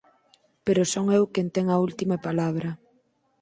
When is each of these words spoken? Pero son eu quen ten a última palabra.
Pero 0.65 0.89
son 0.93 1.05
eu 1.17 1.23
quen 1.33 1.47
ten 1.55 1.65
a 1.69 1.77
última 1.87 2.15
palabra. 2.27 2.69